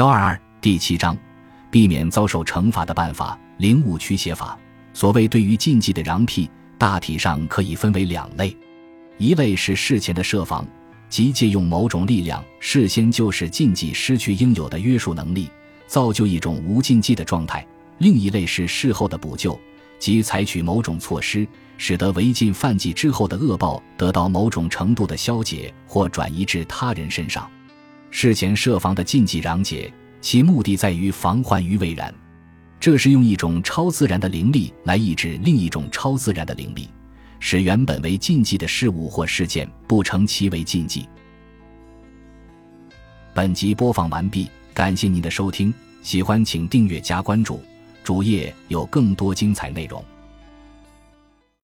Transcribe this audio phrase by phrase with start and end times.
[0.00, 1.14] 幺二二第七章，
[1.70, 3.38] 避免遭受惩罚的办法。
[3.58, 4.58] 灵物驱邪法。
[4.94, 8.56] 所谓对于禁忌的攘辟，大体上可以分为两类：
[9.18, 10.66] 一类是事前的设防，
[11.10, 15.50] 即借用某种力量，事先就使禁忌失去应有的约束能力，
[15.86, 17.60] 造就一种无禁忌的状态；
[17.98, 19.60] 另一类是事后的补救，
[19.98, 21.46] 即采取某种措施，
[21.76, 27.46] 使得违禁犯忌之后的恶报得到某种程度的消解或转移至他人身上。
[28.10, 32.12] 事前设防的禁忌禳解，其目的在于防患于未然，
[32.78, 36.88] 这是用一种超自然的灵力来抑制另一种超自然的灵力，
[37.38, 41.08] 使原本为禁忌的事物或事件不成其为禁忌。
[43.32, 47.62] 本集播放完毕，感谢您的收听，喜欢请订阅加关注，
[48.02, 50.04] 主页有更多精彩内容。